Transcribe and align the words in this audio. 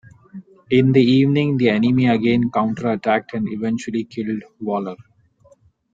In 0.71 0.93
the 0.93 1.03
evening 1.03 1.57
the 1.57 1.69
enemy 1.69 2.07
again 2.07 2.49
counter-attacked 2.49 3.35
and 3.35 3.47
eventually 3.53 4.03
killed 4.03 4.41
Waller. 4.59 4.95